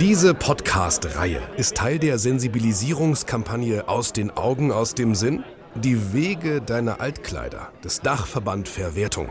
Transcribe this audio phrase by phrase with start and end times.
[0.00, 5.42] Diese Podcast-Reihe ist Teil der Sensibilisierungskampagne Aus den Augen, aus dem Sinn.
[5.74, 9.28] Die Wege deiner Altkleider des Dachverband Verwertung.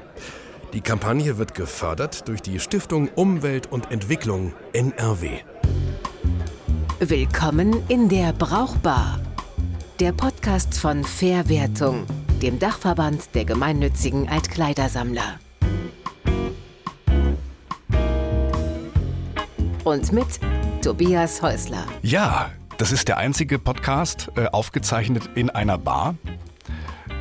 [0.73, 5.39] Die Kampagne wird gefördert durch die Stiftung Umwelt und Entwicklung NRW.
[6.99, 9.19] Willkommen in der Brauchbar.
[9.99, 12.05] Der Podcast von Verwertung,
[12.41, 15.39] dem Dachverband der gemeinnützigen Altkleidersammler.
[19.85, 20.39] Und mit
[20.81, 21.85] Tobias Häusler.
[22.01, 26.15] Ja, das ist der einzige Podcast, äh, aufgezeichnet in einer Bar.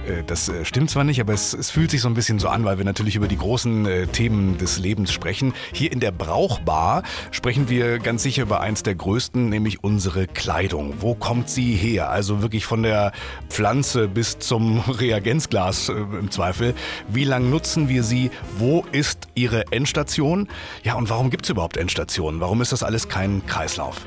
[0.09, 2.49] Äh, das äh, stimmt zwar nicht, aber es, es, fühlt sich so ein bisschen so
[2.49, 5.55] an, weil wir natürlich über die großen äh, Themen des Lebens sprechen.
[5.73, 10.95] Hier in der Brauchbar sprechen wir ganz sicher über eins der größten, nämlich unsere Kleidung.
[11.01, 12.11] Wo kommt sie her?
[12.11, 13.13] Also wirklich von der
[13.49, 16.75] Pflanze bis zum Reagenzglas im Zweifel.
[17.09, 18.31] Wie lange nutzen wir sie?
[18.59, 20.49] Wo ist ihre Endstation?
[20.83, 22.41] Ja, und warum gibt es überhaupt Endstationen?
[22.41, 24.07] Warum ist das alles kein Kreislauf?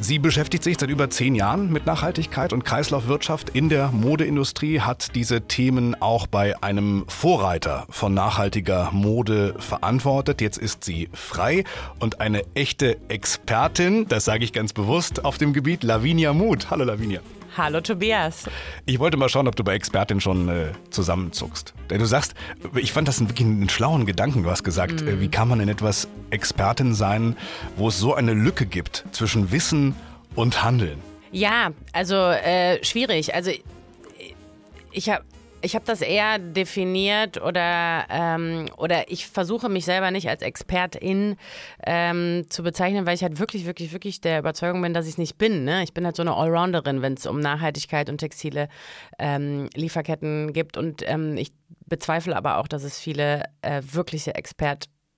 [0.00, 5.16] Sie beschäftigt sich seit über zehn Jahren mit Nachhaltigkeit und Kreislaufwirtschaft in der Modeindustrie, hat
[5.18, 10.40] diese Themen auch bei einem Vorreiter von nachhaltiger Mode verantwortet.
[10.40, 11.64] Jetzt ist sie frei
[11.98, 16.70] und eine echte Expertin, das sage ich ganz bewusst, auf dem Gebiet Lavinia Mut.
[16.70, 17.18] Hallo Lavinia.
[17.56, 18.44] Hallo Tobias.
[18.86, 21.74] Ich wollte mal schauen, ob du bei Expertin schon äh, zusammenzuckst.
[21.90, 22.34] Denn du sagst,
[22.76, 24.44] ich fand das wirklich einen schlauen Gedanken.
[24.44, 25.08] Du hast gesagt, mhm.
[25.08, 27.36] äh, wie kann man in etwas Expertin sein,
[27.74, 29.96] wo es so eine Lücke gibt zwischen Wissen
[30.36, 31.00] und Handeln?
[31.32, 33.34] Ja, also äh, schwierig.
[33.34, 33.50] Also
[34.92, 35.24] ich habe
[35.60, 41.36] ich habe das eher definiert oder, ähm, oder ich versuche mich selber nicht als Expertin
[41.84, 45.18] ähm, zu bezeichnen, weil ich halt wirklich, wirklich, wirklich der Überzeugung bin, dass ich es
[45.18, 45.64] nicht bin.
[45.64, 45.82] Ne?
[45.82, 48.68] Ich bin halt so eine Allrounderin, wenn es um Nachhaltigkeit und textile
[49.18, 50.76] ähm, Lieferketten gibt.
[50.76, 51.52] Und ähm, ich
[51.86, 54.34] bezweifle aber auch, dass es viele äh, wirkliche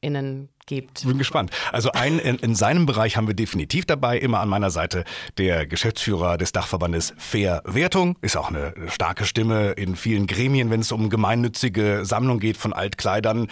[0.01, 1.07] ExpertInnen gibt.
[1.07, 1.51] Bin gespannt.
[1.73, 4.19] Also einen in, in, seinem Bereich haben wir definitiv dabei.
[4.19, 5.05] Immer an meiner Seite
[5.39, 8.17] der Geschäftsführer des Dachverbandes Fair Wertung.
[8.21, 12.73] Ist auch eine starke Stimme in vielen Gremien, wenn es um gemeinnützige Sammlung geht von
[12.73, 13.49] Altkleidern.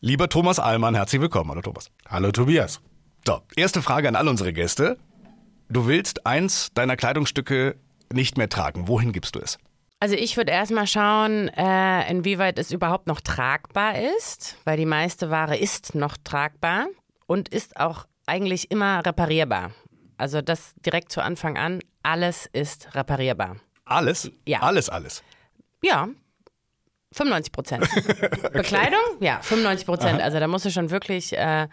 [0.00, 1.50] Lieber Thomas Allmann, herzlich willkommen.
[1.50, 1.90] Hallo Thomas.
[2.08, 2.80] Hallo Tobias.
[3.26, 4.98] So, erste Frage an all unsere Gäste.
[5.68, 7.76] Du willst eins deiner Kleidungsstücke
[8.12, 8.86] nicht mehr tragen.
[8.86, 9.58] Wohin gibst du es?
[9.98, 15.30] Also ich würde erstmal schauen, äh, inwieweit es überhaupt noch tragbar ist, weil die meiste
[15.30, 16.86] Ware ist noch tragbar
[17.26, 19.70] und ist auch eigentlich immer reparierbar.
[20.18, 23.56] Also das direkt zu Anfang an, alles ist reparierbar.
[23.86, 24.30] Alles?
[24.46, 24.60] Ja.
[24.60, 25.22] Alles, alles.
[25.82, 26.08] Ja,
[27.12, 27.88] 95 Prozent.
[28.52, 29.00] Bekleidung?
[29.20, 30.20] Ja, 95 Prozent.
[30.20, 31.68] Also da musst du schon wirklich äh,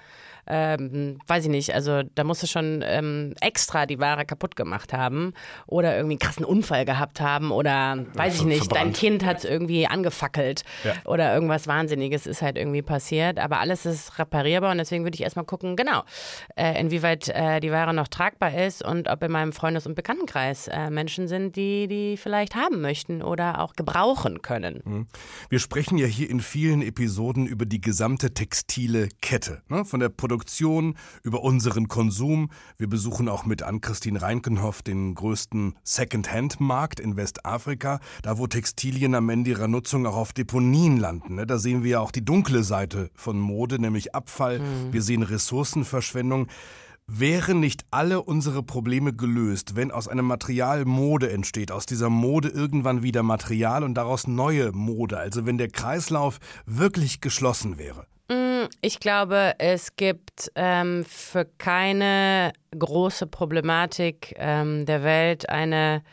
[0.48, 4.94] ähm, weiß ich nicht, also da musst du schon ähm, extra die Ware kaputt gemacht
[4.94, 5.34] haben
[5.68, 8.86] oder irgendwie einen krassen Unfall gehabt haben oder weiß ich nicht, verbrannt.
[8.86, 10.94] dein Kind hat es irgendwie angefackelt ja.
[11.06, 13.40] oder irgendwas Wahnsinniges ist halt irgendwie passiert.
[13.40, 16.04] Aber alles ist reparierbar und deswegen würde ich erstmal gucken, genau,
[16.56, 20.68] äh, inwieweit äh, die Ware noch tragbar ist und ob in meinem Freundes- und Bekanntenkreis
[20.68, 24.82] äh, Menschen sind, die die vielleicht haben möchten oder auch gebrauchen können.
[24.84, 25.08] Mhm.
[25.50, 29.86] Wir sprechen ja hier in vielen Episoden über die gesamte textile Kette, ne?
[29.86, 32.50] von der Produktion Produktion, über unseren Konsum.
[32.78, 39.30] Wir besuchen auch mit Ann-Christine Reinkenhoff den größten Second-Hand-Markt in Westafrika, da wo Textilien am
[39.30, 41.36] Ende ihrer Nutzung auch auf Deponien landen.
[41.36, 41.46] Ne?
[41.46, 44.58] Da sehen wir ja auch die dunkle Seite von Mode, nämlich Abfall.
[44.58, 44.92] Mhm.
[44.92, 46.48] Wir sehen Ressourcenverschwendung.
[47.06, 52.48] Wären nicht alle unsere Probleme gelöst, wenn aus einem Material Mode entsteht, aus dieser Mode
[52.48, 58.08] irgendwann wieder Material und daraus neue Mode, also wenn der Kreislauf wirklich geschlossen wäre?
[58.82, 66.04] Ich glaube, es gibt ähm, für keine große Problematik ähm, der Welt eine,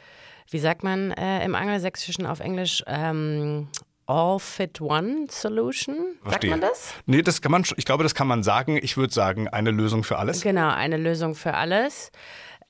[0.50, 3.68] wie sagt man äh, im Angelsächsischen auf Englisch, ähm,
[4.06, 6.16] All-Fit-One-Solution.
[6.24, 6.94] Sagt man das?
[7.06, 8.78] Nee, das kann man, ich glaube, das kann man sagen.
[8.82, 10.40] Ich würde sagen, eine Lösung für alles.
[10.40, 12.10] Genau, eine Lösung für alles.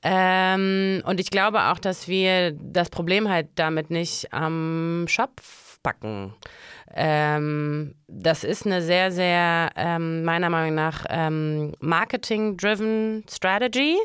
[0.03, 6.35] Ähm, und ich glaube auch, dass wir das Problem halt damit nicht am Schopf packen.
[6.95, 13.97] Ähm, das ist eine sehr, sehr, ähm, meiner Meinung nach, ähm, Marketing-driven Strategy,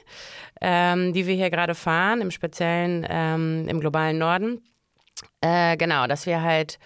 [0.62, 4.62] ähm, die wir hier gerade fahren, im speziellen ähm, im globalen Norden.
[5.42, 6.80] Äh, genau, dass wir halt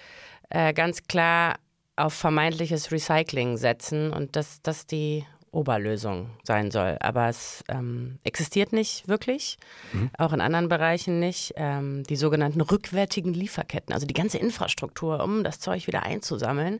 [0.49, 1.55] äh, ganz klar
[1.95, 6.97] auf vermeintliches Recycling setzen und dass das die Oberlösung sein soll.
[6.99, 9.57] Aber es ähm, existiert nicht wirklich,
[9.93, 10.09] mhm.
[10.17, 11.53] auch in anderen Bereichen nicht.
[11.55, 16.79] Ähm, die sogenannten rückwärtigen Lieferketten, also die ganze Infrastruktur, um das Zeug wieder einzusammeln,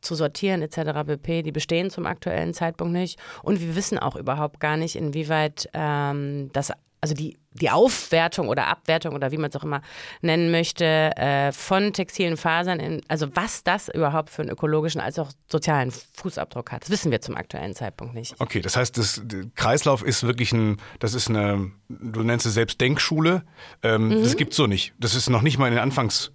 [0.00, 1.06] zu sortieren etc.
[1.06, 3.18] pp., die bestehen zum aktuellen Zeitpunkt nicht.
[3.42, 6.72] Und wir wissen auch überhaupt gar nicht, inwieweit ähm, das
[7.04, 9.82] also die, die Aufwertung oder Abwertung oder wie man es auch immer
[10.22, 15.18] nennen möchte, äh, von textilen Fasern, in, also was das überhaupt für einen ökologischen als
[15.18, 18.34] auch sozialen Fußabdruck hat, das wissen wir zum aktuellen Zeitpunkt nicht.
[18.38, 19.20] Okay, das heißt, das
[19.54, 23.42] Kreislauf ist wirklich ein, das ist eine, du nennst es selbst Denkschule.
[23.82, 24.22] Ähm, mhm.
[24.22, 24.94] Das gibt's so nicht.
[24.98, 26.32] Das ist noch nicht mal in den Anfangs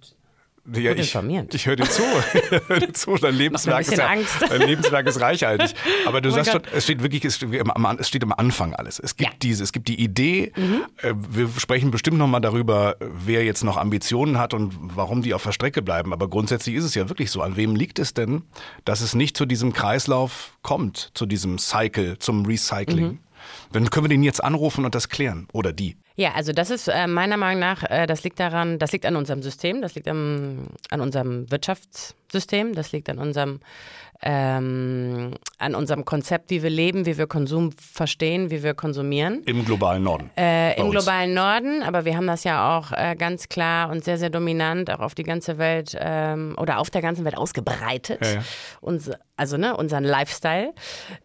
[0.74, 1.14] ja, ich,
[1.52, 2.02] ich höre dir zu.
[2.80, 3.16] dir zu.
[3.16, 4.14] Dein Lebenswerk, ist ja,
[4.48, 5.74] dein Lebenswerk ist reichhaltig.
[6.06, 8.98] Aber du oh sagst schon, es steht wirklich, es steht am Anfang alles.
[8.98, 9.38] Es gibt ja.
[9.42, 10.52] diese, es gibt die Idee.
[10.56, 10.84] Mhm.
[11.02, 15.42] Äh, wir sprechen bestimmt nochmal darüber, wer jetzt noch Ambitionen hat und warum die auf
[15.42, 16.12] der Strecke bleiben.
[16.12, 17.42] Aber grundsätzlich ist es ja wirklich so.
[17.42, 18.42] An wem liegt es denn,
[18.84, 23.06] dass es nicht zu diesem Kreislauf kommt, zu diesem Cycle, zum Recycling?
[23.06, 23.18] Mhm.
[23.72, 25.48] Dann können wir den jetzt anrufen und das klären.
[25.52, 25.96] Oder die.
[26.16, 29.16] Ja, also das ist äh, meiner Meinung nach, äh, das liegt daran, das liegt an
[29.16, 33.60] unserem System, das liegt am, an unserem Wirtschaftssystem, das liegt an unserem
[34.22, 39.42] ähm, an unserem Konzept, wie wir leben, wie wir Konsum verstehen, wie wir konsumieren.
[39.46, 40.30] Im globalen Norden.
[40.36, 40.92] Äh, Im uns.
[40.92, 44.90] globalen Norden, aber wir haben das ja auch äh, ganz klar und sehr, sehr dominant
[44.90, 48.20] auch auf die ganze Welt ähm, oder auf der ganzen Welt ausgebreitet.
[48.22, 48.42] Ja, ja.
[48.80, 50.74] Uns, also ne, unseren Lifestyle.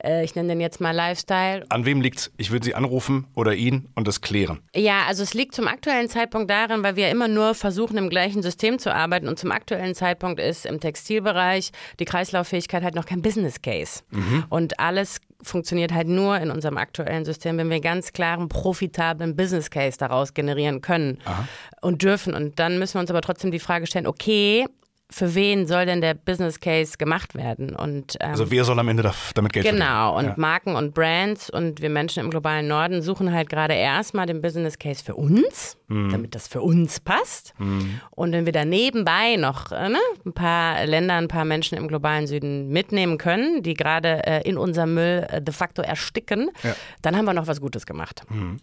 [0.02, 1.66] Äh, ich nenne den jetzt mal Lifestyle.
[1.70, 2.32] An wem liegt's?
[2.38, 4.60] Ich würde Sie anrufen oder ihn und das klären.
[4.74, 8.42] Ja, also es liegt zum aktuellen Zeitpunkt darin, weil wir immer nur versuchen, im gleichen
[8.42, 13.22] System zu arbeiten und zum aktuellen Zeitpunkt ist im Textilbereich die Kreislauffähigkeit halt noch kein
[13.22, 14.04] Business Case.
[14.12, 14.46] Mhm.
[14.50, 19.70] Und alles funktioniert halt nur in unserem aktuellen System, wenn wir ganz klaren, profitablen Business
[19.70, 21.48] Case daraus generieren können Aha.
[21.82, 22.34] und dürfen.
[22.34, 24.66] Und dann müssen wir uns aber trotzdem die Frage stellen, okay,
[25.12, 27.76] für wen soll denn der Business Case gemacht werden?
[27.76, 29.88] Und, ähm, also wer soll am Ende damit Geld genau, verdienen?
[29.88, 30.34] Genau, und ja.
[30.38, 34.80] Marken und Brands und wir Menschen im globalen Norden suchen halt gerade erstmal den Business
[34.80, 36.10] Case für uns, mhm.
[36.10, 37.54] damit das für uns passt.
[37.60, 38.02] Mhm.
[38.12, 41.88] Und wenn wir da nebenbei noch äh, ne, ein paar Länder, ein paar Menschen im
[41.88, 46.76] globalen Süden mitnehmen können, die gerade äh, in unserem Müll äh, de facto ersticken, ja.
[47.04, 48.24] dann haben wir noch was Gutes gemacht.
[48.30, 48.58] Mhm.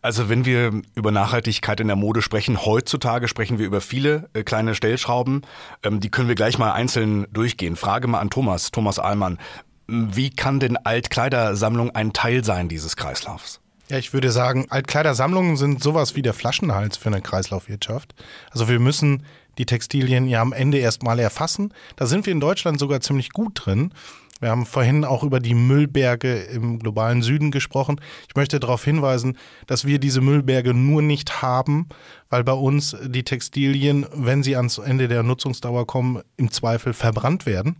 [0.00, 4.42] Also wenn wir über Nachhaltigkeit in der Mode sprechen, heutzutage sprechen wir über viele äh,
[4.42, 5.42] kleine Stellschrauben.
[5.82, 7.76] Ähm, die können wir gleich mal einzeln durchgehen.
[7.76, 9.38] Frage mal an Thomas, Thomas Ahlmann.
[9.86, 13.60] Wie kann denn Altkleidersammlung ein Teil sein dieses Kreislaufs?
[13.88, 18.14] Ja, ich würde sagen, Altkleidersammlungen sind sowas wie der Flaschenhals für eine Kreislaufwirtschaft.
[18.50, 19.24] Also wir müssen
[19.58, 21.72] die Textilien ja am Ende erstmal erfassen.
[21.94, 23.92] Da sind wir in Deutschland sogar ziemlich gut drin.
[24.40, 28.00] Wir haben vorhin auch über die Müllberge im globalen Süden gesprochen.
[28.28, 31.88] Ich möchte darauf hinweisen, dass wir diese Müllberge nur nicht haben,
[32.28, 37.46] weil bei uns die Textilien, wenn sie ans Ende der Nutzungsdauer kommen, im Zweifel verbrannt
[37.46, 37.76] werden.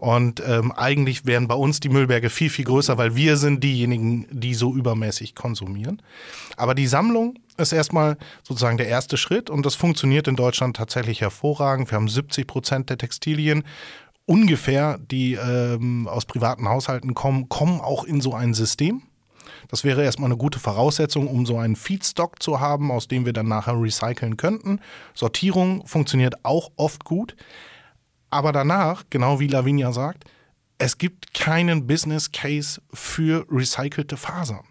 [0.00, 4.26] Und ähm, eigentlich wären bei uns die Müllberge viel, viel größer, weil wir sind diejenigen,
[4.30, 6.02] die so übermäßig konsumieren.
[6.56, 11.22] Aber die Sammlung ist erstmal sozusagen der erste Schritt und das funktioniert in Deutschland tatsächlich
[11.22, 11.90] hervorragend.
[11.90, 13.64] Wir haben 70 Prozent der Textilien
[14.26, 19.02] ungefähr, die ähm, aus privaten Haushalten kommen, kommen auch in so ein System.
[19.68, 23.32] Das wäre erstmal eine gute Voraussetzung, um so einen Feedstock zu haben, aus dem wir
[23.32, 24.80] dann nachher recyceln könnten.
[25.14, 27.36] Sortierung funktioniert auch oft gut.
[28.30, 30.24] Aber danach, genau wie Lavinia sagt,
[30.78, 34.64] es gibt keinen Business Case für recycelte Fasern.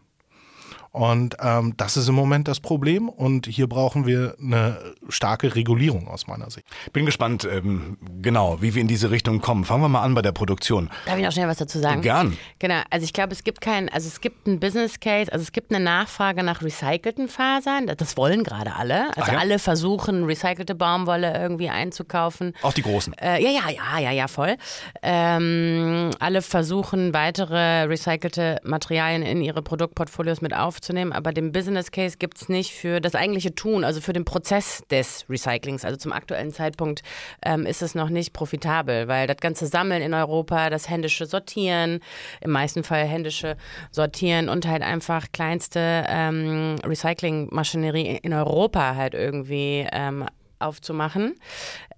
[0.95, 4.77] Und ähm, das ist im Moment das Problem und hier brauchen wir eine
[5.09, 6.65] starke Regulierung aus meiner Sicht.
[6.93, 9.65] Bin gespannt, ähm, genau, wie wir in diese Richtung kommen.
[9.65, 10.89] Fangen wir mal an bei der Produktion.
[11.05, 12.01] Darf ich noch schnell was dazu sagen?
[12.01, 12.37] Gern.
[12.59, 15.51] Genau, also ich glaube, es gibt keinen, also es gibt einen Business Case, also es
[15.51, 17.87] gibt eine Nachfrage nach recycelten Fasern.
[17.97, 19.09] Das wollen gerade alle.
[19.17, 19.39] Also ja?
[19.39, 22.53] alle versuchen, recycelte Baumwolle irgendwie einzukaufen.
[22.61, 23.13] Auch die Großen?
[23.15, 24.55] Äh, ja, ja, ja, ja, ja, voll.
[25.01, 31.89] Ähm, alle versuchen, weitere recycelte Materialien in ihre Produktportfolios mit aufzunehmen aufzunehmen, aber den Business
[31.89, 35.83] Case gibt es nicht für das eigentliche Tun, also für den Prozess des Recyclings.
[35.83, 37.01] Also zum aktuellen Zeitpunkt
[37.43, 42.01] ähm, ist es noch nicht profitabel, weil das ganze Sammeln in Europa, das händische Sortieren,
[42.39, 43.57] im meisten Fall händische
[43.89, 50.25] Sortieren und halt einfach kleinste ähm, Recyclingmaschinerie in Europa halt irgendwie ähm,
[50.59, 51.33] aufzumachen.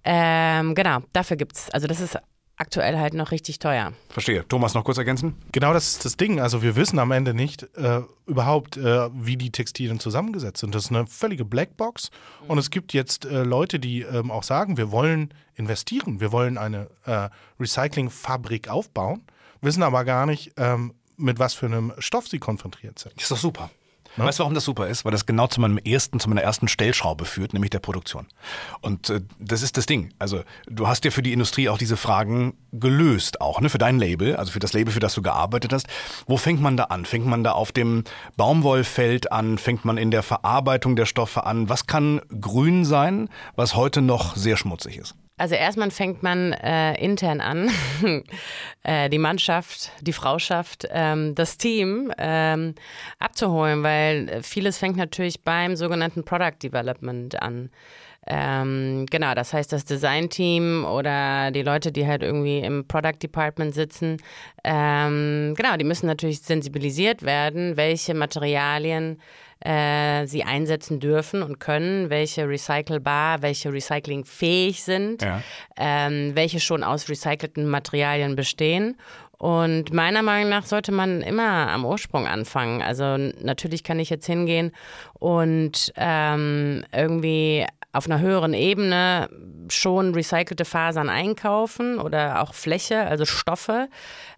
[0.02, 2.18] Ähm, genau, dafür gibt es, also das ist
[2.58, 3.92] aktuell halt noch richtig teuer.
[4.08, 4.46] Verstehe.
[4.48, 5.34] Thomas, noch kurz ergänzen?
[5.52, 6.40] Genau das ist das Ding.
[6.40, 10.74] Also wir wissen am Ende nicht äh, überhaupt, äh, wie die Textilien zusammengesetzt sind.
[10.74, 12.10] Das ist eine völlige Blackbox.
[12.42, 12.50] Mhm.
[12.50, 16.58] Und es gibt jetzt äh, Leute, die ähm, auch sagen, wir wollen investieren, wir wollen
[16.58, 19.22] eine äh, Recyclingfabrik aufbauen,
[19.60, 23.20] wissen aber gar nicht, ähm, mit was für einem Stoff sie konfrontiert sind.
[23.20, 23.70] Ist doch super.
[24.18, 24.24] Ne?
[24.24, 25.04] Weißt du, warum das super ist?
[25.04, 28.26] Weil das genau zu meinem ersten, zu meiner ersten Stellschraube führt, nämlich der Produktion.
[28.80, 30.12] Und äh, das ist das Ding.
[30.18, 33.98] Also du hast ja für die Industrie auch diese Fragen gelöst, auch ne, für dein
[33.98, 35.86] Label, also für das Label, für das du gearbeitet hast.
[36.26, 37.04] Wo fängt man da an?
[37.04, 38.04] Fängt man da auf dem
[38.36, 39.58] Baumwollfeld an?
[39.58, 41.68] Fängt man in der Verarbeitung der Stoffe an?
[41.68, 45.14] Was kann grün sein, was heute noch sehr schmutzig ist?
[45.38, 47.70] Also erstmal fängt man äh, intern an,
[48.82, 52.74] äh, die Mannschaft, die Frauschaft, ähm, das Team ähm,
[53.20, 57.70] abzuholen, weil vieles fängt natürlich beim sogenannten Product Development an.
[58.26, 63.74] Ähm, genau, das heißt, das Design-Team oder die Leute, die halt irgendwie im Product Department
[63.74, 64.18] sitzen,
[64.64, 69.18] ähm, genau, die müssen natürlich sensibilisiert werden, welche Materialien
[69.60, 75.42] äh, sie einsetzen dürfen und können, welche recycelbar, welche recyclingfähig sind, ja.
[75.76, 78.96] ähm, welche schon aus recycelten Materialien bestehen.
[79.38, 82.82] Und meiner Meinung nach sollte man immer am Ursprung anfangen.
[82.82, 84.72] Also natürlich kann ich jetzt hingehen
[85.14, 89.28] und ähm, irgendwie auf einer höheren Ebene
[89.68, 93.88] schon recycelte Fasern einkaufen oder auch Fläche, also Stoffe.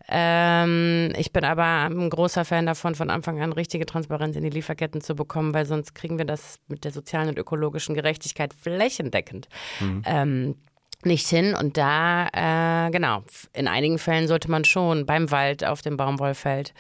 [0.09, 4.50] Ähm, ich bin aber ein großer Fan davon, von Anfang an richtige Transparenz in die
[4.50, 9.49] Lieferketten zu bekommen, weil sonst kriegen wir das mit der sozialen und ökologischen Gerechtigkeit flächendeckend.
[9.80, 10.02] Mhm.
[10.07, 10.54] Ähm,
[11.04, 11.54] nicht hin.
[11.54, 12.28] Und da,
[12.87, 16.75] äh, genau, in einigen Fällen sollte man schon beim Wald auf dem Baumwollfeld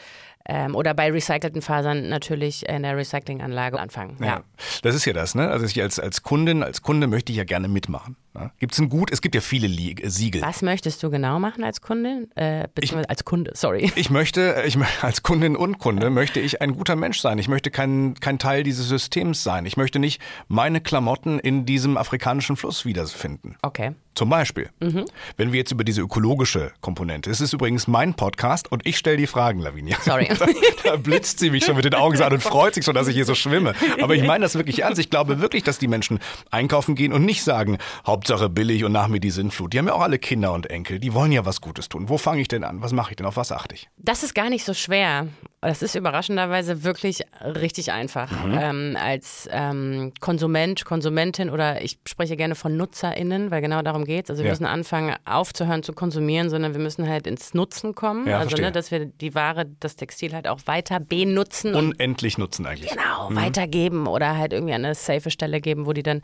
[0.50, 4.16] ähm, oder bei recycelten Fasern natürlich in der Recyclinganlage anfangen.
[4.18, 4.26] Ja.
[4.26, 4.44] ja.
[4.82, 5.48] Das ist ja das, ne?
[5.48, 8.16] Also ich als, als Kundin, als Kunde möchte ich ja gerne mitmachen.
[8.58, 9.68] Gibt es ein gut, es gibt ja viele
[10.08, 10.42] Siegel.
[10.42, 12.30] Was möchtest du genau machen als Kundin?
[12.36, 13.90] Äh, beziehungsweise ich, als Kunde, sorry.
[13.96, 17.38] Ich möchte, ich als Kundin und Kunde möchte ich ein guter Mensch sein.
[17.38, 19.66] Ich möchte kein, kein Teil dieses Systems sein.
[19.66, 23.56] Ich möchte nicht meine Klamotten in diesem afrikanischen Fluss wiederfinden.
[23.62, 23.94] Okay.
[24.14, 25.04] Zum Beispiel, mhm.
[25.36, 29.16] wenn wir jetzt über diese ökologische Komponente, es ist übrigens mein Podcast und ich stelle
[29.16, 29.96] die Fragen, Lavinia.
[30.00, 30.28] Sorry.
[30.40, 30.46] Da,
[30.84, 33.14] da, blitzt sie mich schon mit den Augen an und freut sich schon, dass ich
[33.14, 33.74] hier so schwimme.
[34.00, 34.98] Aber ich meine das wirklich ernst.
[34.98, 36.18] Ich glaube wirklich, dass die Menschen
[36.50, 37.78] einkaufen gehen und nicht sagen,
[38.20, 39.72] Hauptsache billig und nach mir die Sinnflut.
[39.72, 40.98] Die haben ja auch alle Kinder und Enkel.
[40.98, 42.10] Die wollen ja was Gutes tun.
[42.10, 42.82] Wo fange ich denn an?
[42.82, 43.24] Was mache ich denn?
[43.24, 43.88] Auf was achte ich?
[43.96, 45.28] Das ist gar nicht so schwer.
[45.62, 48.30] Das ist überraschenderweise wirklich richtig einfach.
[48.30, 48.58] Mhm.
[48.58, 54.24] Ähm, als ähm, Konsument, Konsumentin oder ich spreche gerne von NutzerInnen, weil genau darum geht
[54.24, 54.30] es.
[54.30, 54.52] Also wir ja.
[54.52, 58.26] müssen anfangen, aufzuhören zu konsumieren, sondern wir müssen halt ins Nutzen kommen.
[58.26, 61.74] Ja, also, ne, dass wir die Ware, das Textil halt auch weiter benutzen.
[61.74, 62.90] Unendlich nutzen eigentlich.
[62.90, 63.36] Genau, mhm.
[63.36, 66.22] weitergeben oder halt irgendwie an eine safe Stelle geben, wo die dann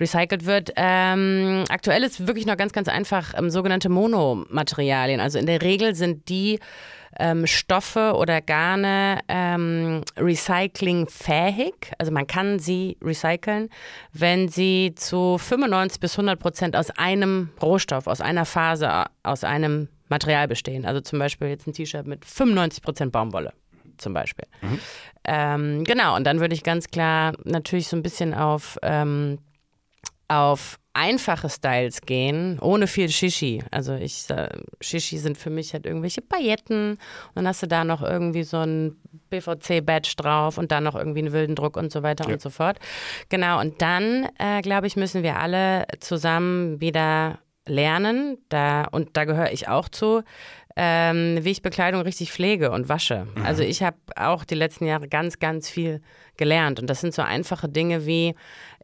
[0.00, 0.72] recycelt wird.
[0.74, 1.31] Ähm,
[1.68, 5.20] aktuell ist wirklich noch ganz, ganz einfach ähm, sogenannte Monomaterialien.
[5.20, 6.58] Also in der Regel sind die
[7.18, 11.74] ähm, Stoffe oder Garne ähm, recyclingfähig.
[11.98, 13.68] Also man kann sie recyceln,
[14.12, 19.88] wenn sie zu 95 bis 100 Prozent aus einem Rohstoff, aus einer Phase, aus einem
[20.08, 20.84] Material bestehen.
[20.84, 23.52] Also zum Beispiel jetzt ein T-Shirt mit 95 Prozent Baumwolle
[23.98, 24.46] zum Beispiel.
[24.60, 24.78] Mhm.
[25.24, 29.38] Ähm, genau, und dann würde ich ganz klar natürlich so ein bisschen auf, ähm,
[30.32, 33.62] auf einfache Styles gehen, ohne viel Shishi.
[33.70, 34.48] Also ich, äh,
[34.80, 36.98] Shishi sind für mich halt irgendwelche Pailletten und
[37.34, 38.96] dann hast du da noch irgendwie so ein
[39.30, 42.34] BVC-Badge drauf und dann noch irgendwie einen wilden Druck und so weiter ja.
[42.34, 42.78] und so fort.
[43.30, 49.24] Genau, und dann, äh, glaube ich, müssen wir alle zusammen wieder lernen, da, und da
[49.24, 50.22] gehöre ich auch zu,
[50.76, 53.26] ähm, wie ich Bekleidung richtig pflege und wasche.
[53.34, 53.44] Mhm.
[53.44, 56.00] Also ich habe auch die letzten Jahre ganz, ganz viel
[56.36, 56.80] gelernt.
[56.80, 58.34] Und das sind so einfache Dinge wie,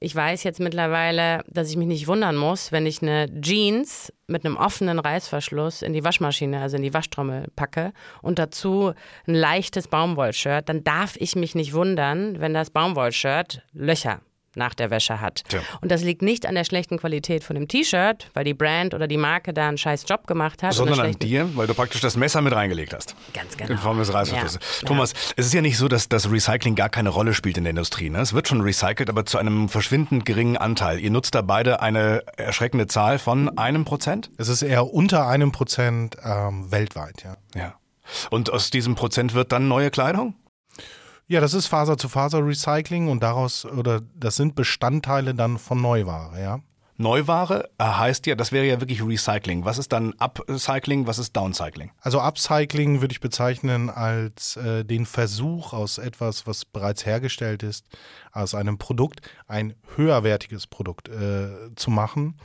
[0.00, 4.44] ich weiß jetzt mittlerweile, dass ich mich nicht wundern muss, wenn ich eine Jeans mit
[4.44, 8.92] einem offenen Reißverschluss in die Waschmaschine, also in die Waschtrommel packe und dazu
[9.26, 14.20] ein leichtes Baumwollshirt, dann darf ich mich nicht wundern, wenn das Baumwollshirt Löcher
[14.58, 15.44] nach der Wäsche hat.
[15.48, 15.60] Tja.
[15.80, 19.06] Und das liegt nicht an der schlechten Qualität von dem T-Shirt, weil die Brand oder
[19.06, 20.74] die Marke da einen scheiß Job gemacht hat.
[20.74, 23.14] Sondern an dir, weil du praktisch das Messer mit reingelegt hast.
[23.32, 23.70] Ganz genau.
[23.70, 24.60] In Form des Reißverschlusses.
[24.82, 24.88] Ja.
[24.88, 25.18] Thomas, ja.
[25.36, 28.10] es ist ja nicht so, dass das Recycling gar keine Rolle spielt in der Industrie.
[28.10, 28.20] Ne?
[28.20, 30.98] Es wird schon recycelt, aber zu einem verschwindend geringen Anteil.
[31.00, 34.30] Ihr nutzt da beide eine erschreckende Zahl von einem Prozent?
[34.36, 37.36] Es ist eher unter einem Prozent ähm, weltweit, ja.
[37.54, 37.74] Ja.
[38.30, 40.34] Und aus diesem Prozent wird dann neue Kleidung?
[41.30, 46.60] Ja, das ist Faser-zu-Faser-Recycling und daraus, oder das sind Bestandteile dann von Neuware, ja.
[46.96, 49.64] Neuware äh, heißt ja, das wäre ja wirklich Recycling.
[49.64, 51.92] Was ist dann Upcycling, was ist Downcycling?
[52.00, 57.86] Also Upcycling würde ich bezeichnen als äh, den Versuch aus etwas, was bereits hergestellt ist,
[58.32, 62.36] aus einem Produkt ein höherwertiges Produkt äh, zu machen.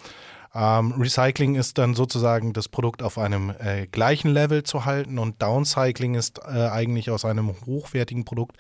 [0.56, 5.42] Ähm, Recycling ist dann sozusagen das Produkt auf einem äh, gleichen Level zu halten und
[5.42, 8.58] Downcycling ist äh, eigentlich aus einem hochwertigen Produkt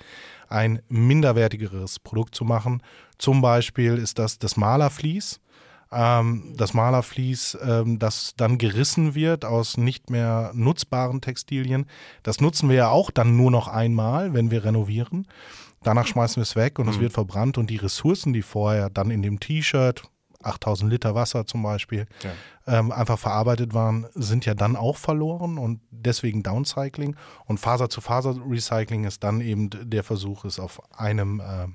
[0.49, 2.81] ein minderwertigeres Produkt zu machen.
[3.19, 5.39] Zum Beispiel ist das das Malerflies.
[5.91, 11.85] Ähm, das Malerflies, ähm, das dann gerissen wird aus nicht mehr nutzbaren Textilien.
[12.23, 15.27] Das nutzen wir ja auch dann nur noch einmal, wenn wir renovieren.
[15.83, 16.93] Danach schmeißen wir es weg und mhm.
[16.93, 20.03] es wird verbrannt und die Ressourcen, die vorher dann in dem T-Shirt,
[20.43, 22.79] 8000 Liter Wasser zum Beispiel, ja.
[22.79, 27.15] ähm, einfach verarbeitet waren, sind ja dann auch verloren und deswegen Downcycling.
[27.45, 31.67] Und Faser-zu-Faser-Recycling ist dann eben der Versuch, es auf einem, äh,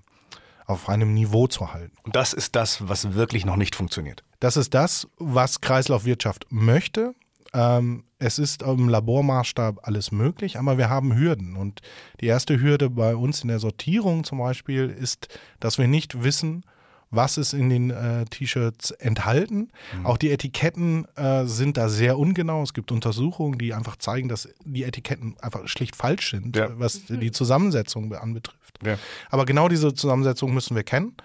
[0.67, 1.97] auf einem Niveau zu halten.
[2.05, 4.23] Und das ist das, was wirklich noch nicht funktioniert.
[4.41, 7.15] Das ist das, was Kreislaufwirtschaft möchte.
[7.55, 11.57] Ähm, es ist im Labormaßstab alles möglich, aber wir haben Hürden.
[11.57, 11.81] Und
[12.21, 15.29] die erste Hürde bei uns in der Sortierung zum Beispiel ist,
[15.61, 16.65] dass wir nicht wissen,
[17.11, 19.71] was ist in den äh, T-Shirts enthalten.
[19.97, 20.07] Mhm.
[20.07, 22.62] Auch die Etiketten äh, sind da sehr ungenau.
[22.62, 26.69] Es gibt Untersuchungen, die einfach zeigen, dass die Etiketten einfach schlicht falsch sind, ja.
[26.79, 28.79] was die Zusammensetzung anbetrifft.
[28.85, 28.99] Ja.
[29.31, 31.17] Aber genau diese Zusammensetzung müssen wir kennen,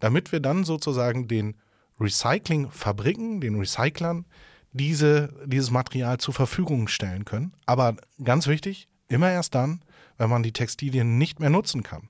[0.00, 1.56] damit wir dann sozusagen den
[2.00, 4.24] Recyclingfabriken, den Recyclern,
[4.72, 7.52] diese, dieses Material zur Verfügung stellen können.
[7.66, 9.82] Aber ganz wichtig, immer erst dann,
[10.18, 12.08] wenn man die Textilien nicht mehr nutzen kann.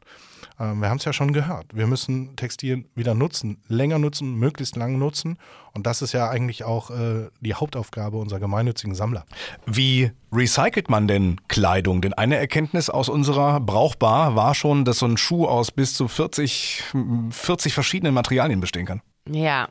[0.59, 1.67] Ähm, wir haben es ja schon gehört.
[1.73, 5.39] Wir müssen Textilien wieder nutzen, länger nutzen, möglichst lang nutzen.
[5.73, 9.25] Und das ist ja eigentlich auch äh, die Hauptaufgabe unserer gemeinnützigen Sammler.
[9.67, 12.01] Wie recycelt man denn Kleidung?
[12.01, 16.09] Denn eine Erkenntnis aus unserer Brauchbar war schon, dass so ein Schuh aus bis zu
[16.09, 16.83] 40,
[17.31, 19.03] 40 verschiedenen Materialien bestehen kann.
[19.29, 19.69] Ja,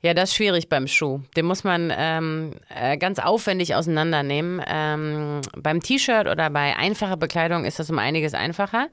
[0.00, 1.22] ja, das ist schwierig beim Schuh.
[1.36, 4.62] Den muss man ähm, äh, ganz aufwendig auseinandernehmen.
[4.68, 8.88] Ähm, beim T-Shirt oder bei einfacher Bekleidung ist das um einiges einfacher.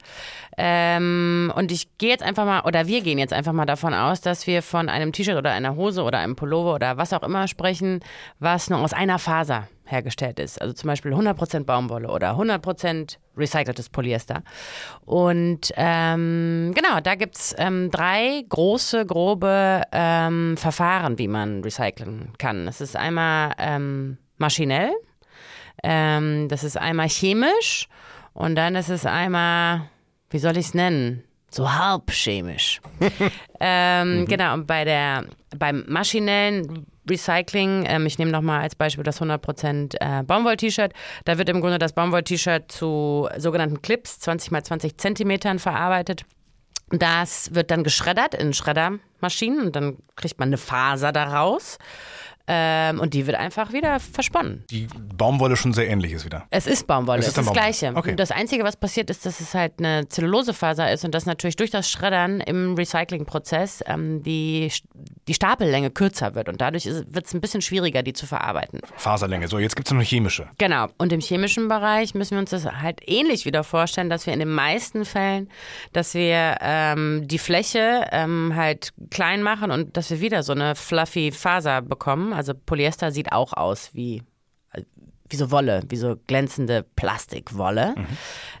[0.58, 4.20] Ähm, und ich gehe jetzt einfach mal, oder wir gehen jetzt einfach mal davon aus,
[4.20, 7.46] dass wir von einem T-Shirt oder einer Hose oder einem Pullover oder was auch immer
[7.46, 8.00] sprechen,
[8.40, 10.60] was nur aus einer Faser hergestellt ist.
[10.60, 14.42] Also zum Beispiel 100% Baumwolle oder 100% recyceltes Polyester.
[15.04, 22.32] Und ähm, genau, da gibt es ähm, drei große, grobe ähm, Verfahren, wie man recyceln
[22.38, 22.66] kann.
[22.66, 24.92] Das ist einmal ähm, maschinell,
[25.82, 27.88] ähm, das ist einmal chemisch
[28.32, 29.82] und dann ist es einmal,
[30.30, 31.22] wie soll ich es nennen?
[31.56, 32.80] so halb chemisch.
[33.60, 34.26] ähm, mhm.
[34.26, 35.24] Genau, und bei der,
[35.56, 37.84] beim maschinellen Recycling.
[37.86, 40.92] Ähm, ich nehme nochmal als Beispiel das 100% äh, Baumwoll-T-Shirt.
[41.24, 46.24] Da wird im Grunde das Baumwoll-T-Shirt zu sogenannten Clips, 20 mal 20 Zentimetern verarbeitet.
[46.90, 51.78] Das wird dann geschreddert in Schreddermaschinen und dann kriegt man eine Faser daraus.
[52.48, 54.64] Ähm, und die wird einfach wieder versponnen.
[54.70, 54.86] Die
[55.16, 56.44] Baumwolle schon sehr ähnlich ist wieder.
[56.50, 57.92] Es ist Baumwolle, es ist, es ist das Gleiche.
[57.94, 58.14] Okay.
[58.14, 61.70] Das Einzige, was passiert, ist, dass es halt eine Zellulosefaser ist und dass natürlich durch
[61.70, 64.70] das Schreddern im Recyclingprozess ähm, die,
[65.26, 68.80] die Stapellänge kürzer wird und dadurch wird es ein bisschen schwieriger, die zu verarbeiten.
[68.96, 70.48] Faserlänge, so jetzt gibt es noch eine chemische.
[70.58, 74.32] Genau, und im chemischen Bereich müssen wir uns das halt ähnlich wieder vorstellen, dass wir
[74.32, 75.48] in den meisten Fällen,
[75.92, 80.76] dass wir ähm, die Fläche ähm, halt klein machen und dass wir wieder so eine
[80.76, 84.22] fluffy Faser bekommen also Polyester sieht auch aus wie,
[85.28, 87.94] wie so Wolle, wie so glänzende Plastikwolle.
[87.96, 88.06] Mhm.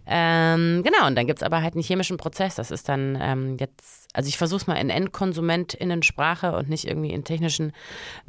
[0.06, 2.56] Ähm, genau, und dann gibt es aber halt einen chemischen Prozess.
[2.56, 7.10] Das ist dann ähm, jetzt, also ich versuche es mal in EndkonsumentInnen-Sprache und nicht irgendwie
[7.10, 7.72] in technischen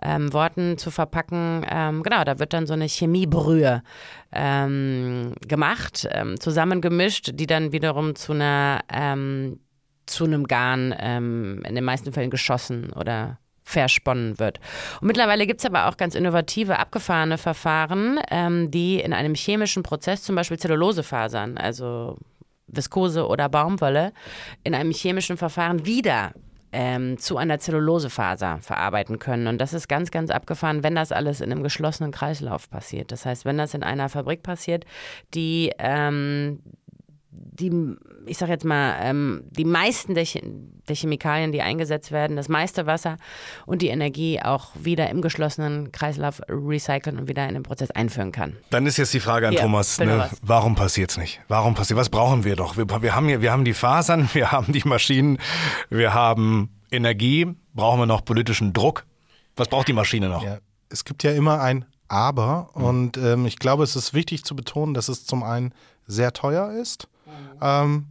[0.01, 1.65] ähm, Worten zu verpacken.
[1.69, 3.83] Ähm, genau, da wird dann so eine Chemiebrühe
[4.31, 8.81] ähm, gemacht, ähm, zusammengemischt, die dann wiederum zu einer
[10.05, 14.61] zu einem Garn in den meisten Fällen geschossen oder versponnen wird.
[15.01, 19.83] Und mittlerweile gibt es aber auch ganz innovative, abgefahrene Verfahren, ähm, die in einem chemischen
[19.83, 22.17] Prozess, zum Beispiel Zellulosefasern, also
[22.67, 24.13] Viskose oder Baumwolle,
[24.63, 26.31] in einem chemischen Verfahren wieder
[26.71, 29.47] ähm, zu einer Zellulosefaser verarbeiten können.
[29.47, 33.11] Und das ist ganz, ganz abgefahren, wenn das alles in einem geschlossenen Kreislauf passiert.
[33.11, 34.85] Das heißt, wenn das in einer Fabrik passiert,
[35.33, 36.59] die ähm,
[37.31, 37.95] die,
[38.27, 40.25] ich sag jetzt mal, ähm, die meisten der,
[40.87, 43.17] der, Chemikalien, die eingesetzt werden, das meiste Wasser
[43.65, 48.31] und die Energie auch wieder im geschlossenen Kreislauf recyceln und wieder in den Prozess einführen
[48.31, 48.55] kann.
[48.69, 51.41] Dann ist jetzt die Frage an Hier, Thomas, ne, warum passiert es nicht?
[51.47, 52.77] Warum passiert, was brauchen wir doch?
[52.77, 55.39] Wir, wir, haben hier, wir haben die Fasern, wir haben die Maschinen,
[55.89, 59.05] wir haben Energie, brauchen wir noch politischen Druck?
[59.55, 60.43] Was braucht die Maschine noch?
[60.43, 60.59] Ja,
[60.89, 62.83] es gibt ja immer ein Aber mhm.
[62.83, 65.73] und ähm, ich glaube, es ist wichtig zu betonen, dass es zum einen
[66.05, 67.09] sehr teuer ist
[67.61, 68.07] ähm,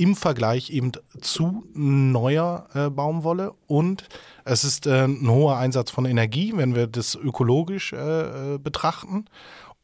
[0.00, 4.08] im Vergleich eben zu neuer äh, Baumwolle und
[4.44, 9.26] es ist äh, ein hoher Einsatz von Energie, wenn wir das ökologisch äh, äh betrachten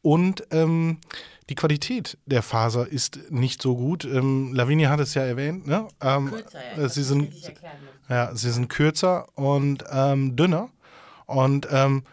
[0.07, 0.99] und ähm,
[1.49, 4.05] die Qualität der Faser ist nicht so gut.
[4.05, 5.67] Ähm, Lavinia hat es ja erwähnt.
[5.67, 5.89] Ne?
[6.01, 6.83] Ähm, kürzer, ja.
[6.85, 7.35] Äh, sie, sind,
[8.09, 10.71] ja, sie sind kürzer und ähm, dünner.
[11.27, 12.05] Und ähm,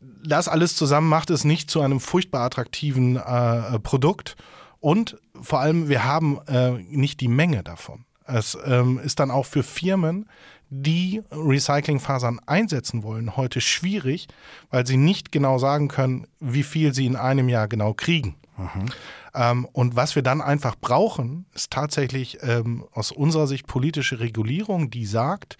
[0.00, 4.36] das alles zusammen macht es nicht zu einem furchtbar attraktiven äh, Produkt.
[4.80, 8.04] Und vor allem, wir haben äh, nicht die Menge davon.
[8.24, 10.28] Es ähm, ist dann auch für Firmen,
[10.70, 14.28] die Recyclingfasern einsetzen wollen, heute schwierig,
[14.70, 18.36] weil sie nicht genau sagen können, wie viel sie in einem Jahr genau kriegen.
[18.58, 18.86] Mhm.
[19.34, 24.90] Ähm, und was wir dann einfach brauchen, ist tatsächlich ähm, aus unserer Sicht politische Regulierung,
[24.90, 25.56] die sagt,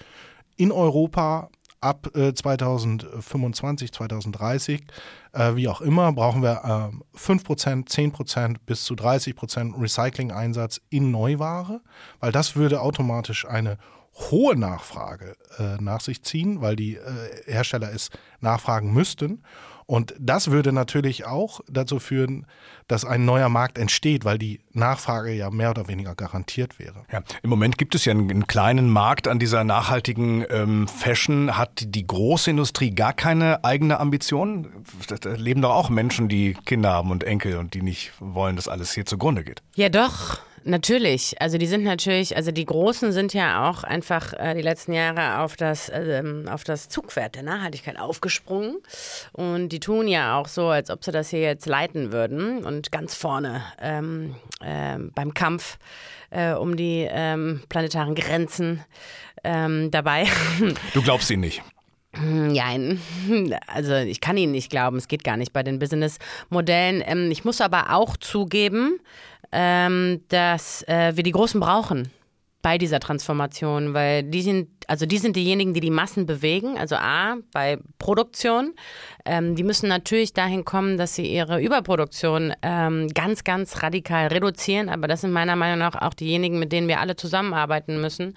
[0.57, 1.49] in Europa
[1.81, 4.85] ab äh, 2025, 2030,
[5.33, 11.81] äh, wie auch immer, brauchen wir äh, 5%, 10% bis zu 30% Recycling-Einsatz in Neuware,
[12.21, 13.79] weil das würde automatisch eine
[14.31, 17.01] hohe Nachfrage äh, nach sich ziehen, weil die äh,
[17.47, 18.11] Hersteller es
[18.41, 19.43] nachfragen müssten.
[19.91, 22.47] Und das würde natürlich auch dazu führen,
[22.89, 27.07] dass ein neuer Markt entsteht, weil die Nachfrage ja mehr oder weniger garantiert wäre.
[27.11, 31.57] Ja, Im Moment gibt es ja einen, einen kleinen Markt an dieser nachhaltigen ähm, Fashion.
[31.57, 34.69] Hat die große Industrie gar keine eigene Ambition?
[35.09, 38.69] Da leben doch auch Menschen, die Kinder haben und Enkel und die nicht wollen, dass
[38.69, 39.63] alles hier zugrunde geht.
[39.75, 40.41] Ja, doch.
[40.69, 44.93] Natürlich, also die sind natürlich, also die Großen sind ja auch einfach äh, die letzten
[44.93, 48.77] Jahre auf das, ähm, auf das Zugpferd der Nachhaltigkeit aufgesprungen
[49.33, 52.93] und die tun ja auch so, als ob sie das hier jetzt leiten würden und
[52.93, 55.79] ganz vorne ähm, äh, beim Kampf
[56.29, 58.85] äh, um die ähm, planetaren Grenzen
[59.45, 60.27] ähm, dabei.
[60.93, 61.63] Du glaubst ihnen nicht.
[62.13, 63.01] Nein,
[63.67, 67.03] also ich kann Ihnen nicht glauben, es geht gar nicht bei den Businessmodellen.
[67.07, 68.99] Ähm, ich muss aber auch zugeben,
[69.53, 72.11] ähm, dass äh, wir die Großen brauchen
[72.61, 76.77] bei dieser Transformation, weil die sind, also die sind diejenigen, die die Massen bewegen.
[76.77, 78.75] Also A, bei Produktion.
[79.25, 84.89] Ähm, die müssen natürlich dahin kommen, dass sie ihre Überproduktion ähm, ganz, ganz radikal reduzieren.
[84.89, 88.35] Aber das sind meiner Meinung nach auch diejenigen, mit denen wir alle zusammenarbeiten müssen,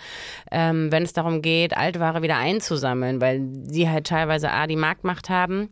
[0.52, 5.30] ähm, wenn es darum geht, Altware wieder einzusammeln, weil sie halt teilweise A, die Marktmacht
[5.30, 5.69] haben,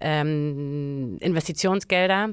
[0.00, 2.30] ähm, Investitionsgelder,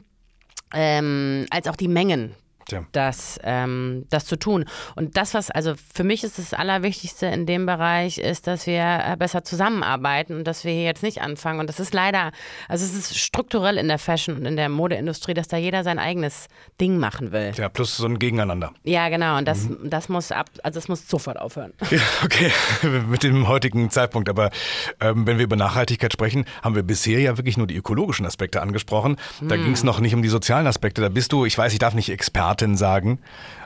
[0.74, 2.36] ähm, als auch die Mengen
[2.68, 2.84] Tja.
[2.94, 4.66] das, ähm, das zu tun.
[4.96, 9.02] Und das, was, also für mich ist das Allerwichtigste in dem Bereich, ist, dass wir
[9.06, 11.60] äh, besser zusammenarbeiten und dass wir hier jetzt nicht anfangen.
[11.60, 12.32] Und das ist leider,
[12.68, 16.00] also es ist strukturell in der Fashion und in der Modeindustrie, dass da jeder sein
[16.00, 16.48] eigenes
[16.82, 17.52] Ding machen will.
[17.56, 18.72] Ja, plus so ein Gegeneinander.
[18.84, 19.38] Ja, genau.
[19.38, 21.74] Und das, das muss ab, also das muss sofort aufhören.
[21.96, 22.52] Ja, okay,
[23.10, 24.28] mit dem heutigen Zeitpunkt.
[24.28, 24.50] Aber
[25.00, 28.62] ähm, wenn wir über Nachhaltigkeit sprechen, haben wir bisher ja wirklich nur die ökologischen Aspekte
[28.62, 29.16] angesprochen.
[29.42, 31.02] Da ging es noch nicht um die sozialen Aspekte.
[31.02, 32.10] Da bist du, ich weiß, ich darf nicht
[32.56, 33.20] Expertin sagen,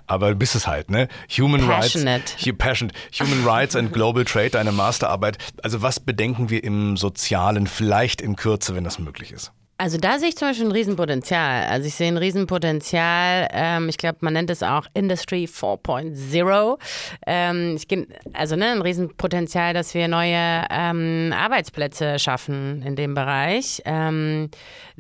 [0.08, 1.08] aber du bist es halt, ne?
[1.38, 2.23] Human Passionate.
[2.34, 2.58] Rights.
[2.58, 2.95] Passionate.
[3.19, 5.38] Human Rights and Global Trade, deine Masterarbeit.
[5.62, 9.52] Also was bedenken wir im Sozialen vielleicht in Kürze, wenn das möglich ist?
[9.81, 11.63] Also da sehe ich zum Beispiel ein Riesenpotenzial.
[11.67, 13.47] Also ich sehe ein Riesenpotenzial.
[13.53, 16.77] Ähm, ich glaube, man nennt es auch Industry 4.0.
[17.25, 23.81] Ähm, ich, also ne, ein Riesenpotenzial, dass wir neue ähm, Arbeitsplätze schaffen in dem Bereich.
[23.85, 24.49] Ähm,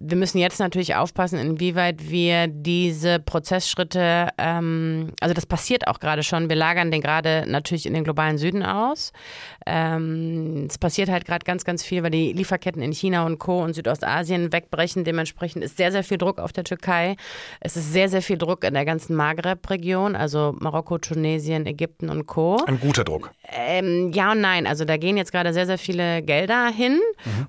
[0.01, 6.23] wir müssen jetzt natürlich aufpassen, inwieweit wir diese Prozessschritte, ähm, also das passiert auch gerade
[6.23, 6.47] schon.
[6.47, 9.11] Wir lagern den gerade natürlich in den globalen Süden aus.
[9.65, 13.61] Ähm, es passiert halt gerade ganz, ganz viel, weil die Lieferketten in China und Co.
[13.61, 15.03] und Südostasien wegbrechen.
[15.03, 17.15] Dementsprechend ist sehr, sehr viel Druck auf der Türkei.
[17.59, 22.25] Es ist sehr, sehr viel Druck in der ganzen Maghreb-Region, also Marokko, Tunesien, Ägypten und
[22.27, 22.57] Co.
[22.65, 23.31] Ein guter Druck.
[23.51, 24.67] Ähm, ja und nein.
[24.67, 26.99] Also da gehen jetzt gerade sehr, sehr viele Gelder hin,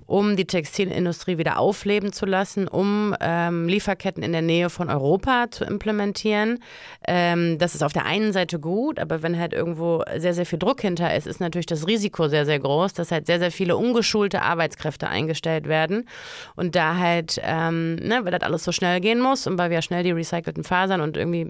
[0.06, 5.46] um die Textilindustrie wieder aufleben zu lassen, um ähm, Lieferketten in der Nähe von Europa
[5.50, 6.59] zu implementieren.
[7.06, 10.59] Ähm, das ist auf der einen Seite gut, aber wenn halt irgendwo sehr, sehr viel
[10.59, 13.76] Druck hinter ist, ist natürlich das Risiko sehr, sehr groß, dass halt sehr, sehr viele
[13.76, 16.09] ungeschulte Arbeitskräfte eingestellt werden.
[16.56, 17.10] Und da halt,
[17.42, 20.64] ähm, ne, weil das alles so schnell gehen muss und weil wir schnell die recycelten
[20.64, 21.46] Fasern und irgendwie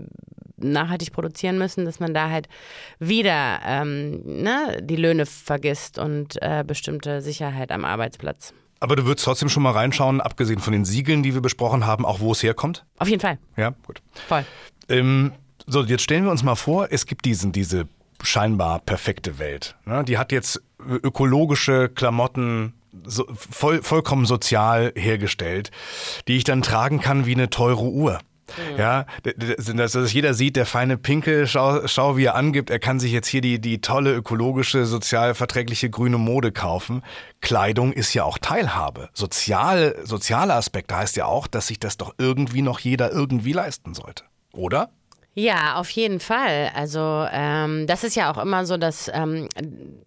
[0.56, 2.48] nachhaltig produzieren müssen, dass man da halt
[2.98, 8.52] wieder ähm, ne, die Löhne vergisst und äh, bestimmte Sicherheit am Arbeitsplatz.
[8.78, 12.04] Aber du würdest trotzdem schon mal reinschauen, abgesehen von den Siegeln, die wir besprochen haben,
[12.06, 12.84] auch wo es herkommt?
[12.98, 14.00] Auf jeden Fall, Ja, gut.
[14.28, 14.44] voll.
[14.88, 15.32] Ähm,
[15.66, 17.86] so, jetzt stellen wir uns mal vor, es gibt diesen, diese
[18.22, 19.76] scheinbar perfekte Welt.
[19.86, 20.04] Ne?
[20.04, 25.70] Die hat jetzt ökologische Klamotten so, voll, vollkommen sozial hergestellt,
[26.28, 28.18] die ich dann tragen kann wie eine teure Uhr.
[28.76, 32.68] Ja, d- d- dass, dass jeder sieht, der feine Pinkel, schau, schau, wie er angibt,
[32.68, 37.02] er kann sich jetzt hier die, die tolle ökologische, sozial verträgliche grüne Mode kaufen.
[37.40, 39.08] Kleidung ist ja auch Teilhabe.
[39.14, 43.94] Sozial, soziale Aspekte heißt ja auch, dass sich das doch irgendwie noch jeder irgendwie leisten
[43.94, 44.24] sollte.
[44.52, 44.90] Oder?
[45.34, 46.70] Ja, auf jeden Fall.
[46.74, 49.48] Also ähm, das ist ja auch immer so das, ähm,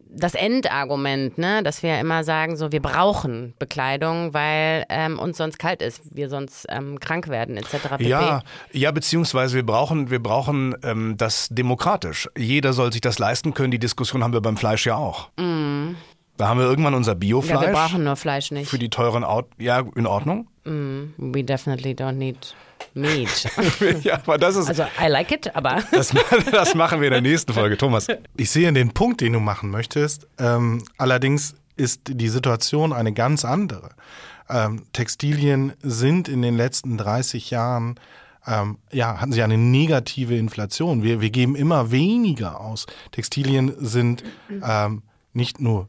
[0.09, 1.63] das Endargument, ne?
[1.63, 6.29] dass wir immer sagen, so wir brauchen Bekleidung, weil ähm, uns sonst kalt ist, wir
[6.29, 7.77] sonst ähm, krank werden etc.
[7.97, 8.07] pp.
[8.07, 12.29] Ja, ja, beziehungsweise wir brauchen, wir brauchen ähm, das demokratisch.
[12.38, 13.71] Jeder soll sich das leisten können.
[13.71, 15.29] Die Diskussion haben wir beim Fleisch ja auch.
[15.38, 18.69] Da haben wir irgendwann unser ja, Biofleisch wir brauchen nur Fleisch nicht.
[18.69, 19.51] für die teuren Autos.
[19.57, 20.47] Ja, in Ordnung.
[20.65, 22.55] We definitely don't need
[22.93, 23.50] meat.
[24.04, 24.67] ja, aber das ist.
[24.67, 26.13] also I like it, aber das,
[26.52, 28.08] das machen wir in der nächsten Folge, Thomas.
[28.38, 30.28] Ich sehe den Punkt, den du machen möchtest.
[30.38, 33.89] Ähm, allerdings ist die Situation eine ganz andere.
[34.50, 38.00] Ähm, Textilien sind in den letzten 30 Jahren
[38.46, 41.02] ähm, ja, hatten sie eine negative Inflation.
[41.04, 42.88] Wir, wir geben immer weniger aus.
[43.12, 45.88] Textilien sind ähm, nicht nur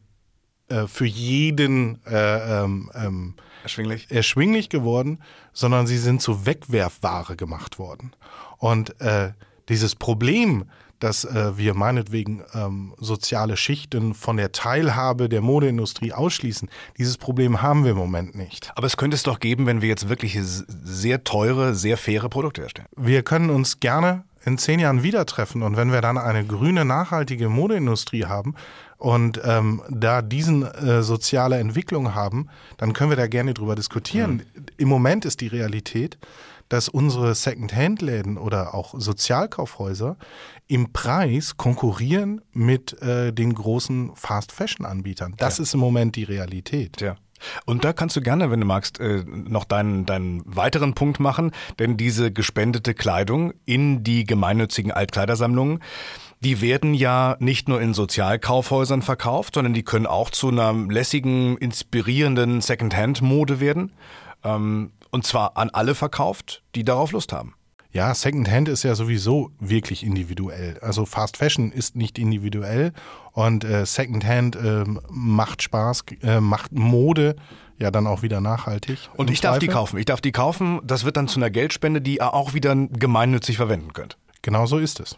[0.68, 4.06] äh, für jeden äh, ähm, ähm, Erschwinglich.
[4.10, 5.18] erschwinglich geworden,
[5.52, 8.12] sondern sie sind zu Wegwerfware gemacht worden.
[8.58, 9.32] Und äh,
[9.68, 10.66] dieses Problem,
[11.00, 17.62] dass äh, wir meinetwegen ähm, soziale Schichten von der Teilhabe der Modeindustrie ausschließen, dieses Problem
[17.62, 18.72] haben wir im Moment nicht.
[18.74, 22.62] Aber es könnte es doch geben, wenn wir jetzt wirklich sehr teure, sehr faire Produkte
[22.62, 22.88] herstellen.
[22.96, 26.84] Wir können uns gerne in zehn Jahren wieder treffen und wenn wir dann eine grüne,
[26.84, 28.54] nachhaltige Modeindustrie haben
[29.04, 34.44] und ähm, da diesen äh, soziale Entwicklung haben, dann können wir da gerne drüber diskutieren.
[34.78, 36.16] Im Moment ist die Realität,
[36.70, 40.16] dass unsere Second-Hand-Läden oder auch Sozialkaufhäuser
[40.68, 45.34] im Preis konkurrieren mit äh, den großen Fast-Fashion-Anbietern.
[45.36, 46.94] Das ist im Moment die Realität.
[46.96, 47.16] Tja.
[47.64, 51.52] Und da kannst du gerne, wenn du magst, äh, noch deinen, deinen weiteren Punkt machen,
[51.78, 55.80] denn diese gespendete Kleidung in die gemeinnützigen Altkleidersammlungen,
[56.40, 61.56] die werden ja nicht nur in Sozialkaufhäusern verkauft, sondern die können auch zu einer lässigen,
[61.56, 63.92] inspirierenden Secondhand-Mode werden.
[64.44, 67.54] Ähm, und zwar an alle verkauft, die darauf Lust haben.
[67.94, 70.78] Ja, Secondhand ist ja sowieso wirklich individuell.
[70.80, 72.92] Also Fast Fashion ist nicht individuell
[73.30, 77.36] und äh, Secondhand ähm, macht Spaß, äh, macht Mode
[77.78, 78.98] ja dann auch wieder nachhaltig.
[79.16, 79.74] Und ich darf die Zweifel.
[79.74, 79.98] kaufen.
[79.98, 80.80] Ich darf die kaufen.
[80.82, 84.18] Das wird dann zu einer Geldspende, die ihr auch wieder gemeinnützig verwenden könnt.
[84.42, 85.16] Genau so ist es.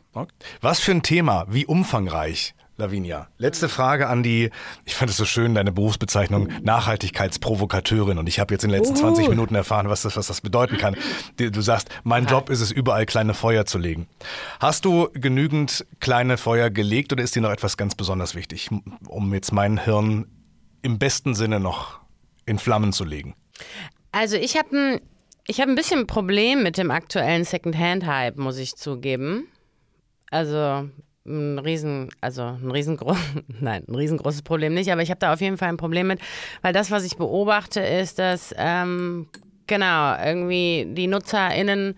[0.60, 3.28] Was für ein Thema, wie umfangreich, Lavinia.
[3.38, 4.50] Letzte Frage an die,
[4.84, 8.18] ich fand es so schön, deine Berufsbezeichnung, Nachhaltigkeitsprovokateurin.
[8.18, 10.76] Und ich habe jetzt in den letzten 20 Minuten erfahren, was das, was das bedeuten
[10.76, 10.96] kann.
[11.36, 14.06] Du du sagst, mein Job ist es, überall kleine Feuer zu legen.
[14.60, 18.70] Hast du genügend kleine Feuer gelegt oder ist dir noch etwas ganz besonders wichtig,
[19.08, 20.26] um jetzt mein Hirn
[20.82, 22.00] im besten Sinne noch
[22.44, 23.34] in Flammen zu legen?
[24.12, 25.00] Also ich habe ein,
[25.46, 29.48] ich hab ein bisschen ein Problem mit dem aktuellen Secondhand-Hype, muss ich zugeben.
[30.30, 30.88] Also
[31.26, 33.16] ein riesen, also ein riesengroß,
[33.60, 36.20] nein, ein riesengroßes Problem nicht, aber ich habe da auf jeden Fall ein Problem mit,
[36.62, 39.28] weil das, was ich beobachte, ist, dass ähm,
[39.66, 41.96] genau irgendwie die NutzerInnen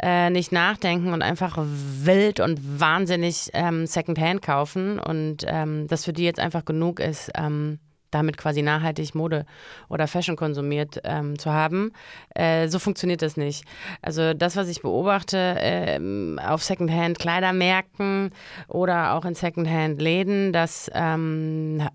[0.00, 6.12] äh, nicht nachdenken und einfach wild und wahnsinnig ähm, Secondhand kaufen und ähm, dass für
[6.12, 7.78] die jetzt einfach genug ist, ähm,
[8.10, 9.46] damit quasi nachhaltig Mode
[9.88, 11.92] oder Fashion konsumiert ähm, zu haben.
[12.34, 13.64] Äh, so funktioniert das nicht.
[14.02, 18.30] Also das, was ich beobachte ähm, auf Secondhand-Kleidermärkten
[18.68, 21.88] oder auch in Secondhand-Läden, dass ähm,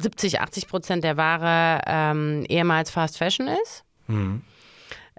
[0.00, 3.84] 70, 80 Prozent der Ware ähm, ehemals Fast Fashion ist.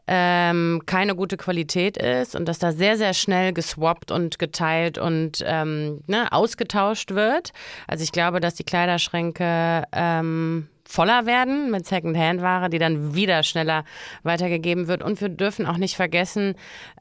[0.07, 5.43] Ähm, keine gute Qualität ist und dass da sehr, sehr schnell geswappt und geteilt und
[5.45, 7.51] ähm, ne, ausgetauscht wird.
[7.87, 13.85] Also ich glaube, dass die Kleiderschränke ähm, voller werden mit Secondhand-Ware, die dann wieder schneller
[14.23, 15.03] weitergegeben wird.
[15.03, 16.55] Und wir dürfen auch nicht vergessen,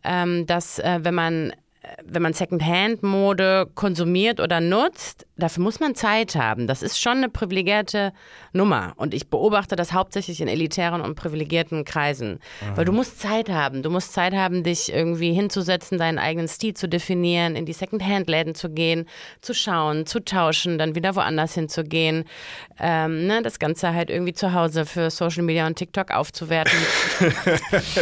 [0.04, 1.52] ähm, dass äh, wenn man
[2.04, 6.66] wenn man Secondhand-Mode konsumiert oder nutzt, dafür muss man Zeit haben.
[6.66, 8.12] Das ist schon eine privilegierte
[8.52, 8.92] Nummer.
[8.96, 12.40] Und ich beobachte das hauptsächlich in elitären und privilegierten Kreisen.
[12.74, 13.82] Weil du musst Zeit haben.
[13.82, 18.54] Du musst Zeit haben, dich irgendwie hinzusetzen, deinen eigenen Stil zu definieren, in die Secondhand-Läden
[18.54, 19.06] zu gehen,
[19.40, 22.24] zu schauen, zu tauschen, dann wieder woanders hinzugehen.
[22.78, 26.78] Ähm, ne, das Ganze halt irgendwie zu Hause für Social Media und TikTok aufzuwerten.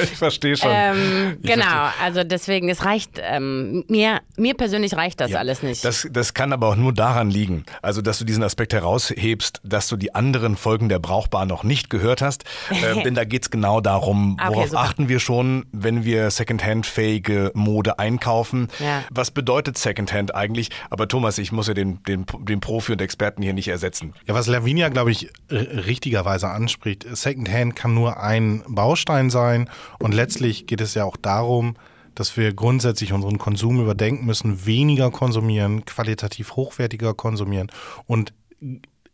[0.03, 0.71] Ich verstehe schon.
[0.73, 2.05] Ähm, Ich genau, verstehe.
[2.05, 5.85] also deswegen, es reicht, ähm, mir, mir persönlich reicht das Ja, alles nicht.
[5.85, 9.89] Das, das kann aber auch nur daran liegen, also dass du diesen Aspekt heraushebst, dass
[9.89, 12.45] du die anderen Folgen der Brauchbar noch nicht gehört hast.
[12.71, 14.81] äh, denn da geht's genau darum, okay, worauf super.
[14.81, 18.69] achten wir schon, wenn wir Secondhand-fähige Mode einkaufen.
[18.79, 19.05] Ja.
[19.11, 20.71] Was bedeutet Secondhand eigentlich?
[20.91, 24.15] Aber Thomas, ich muss ja den, den, den Profi und Experten hier nicht ersetzen.
[24.27, 30.67] Ja, was Lavinia, glaube ich, richtigerweise anspricht, Secondhand kann nur ein Baustein sein und letztlich
[30.67, 31.77] geht es ja auch darum,
[32.19, 37.71] dass wir grundsätzlich unseren Konsum überdenken müssen, weniger konsumieren, qualitativ hochwertiger konsumieren
[38.07, 38.33] und